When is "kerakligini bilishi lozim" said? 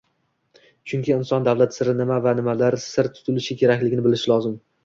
3.63-4.61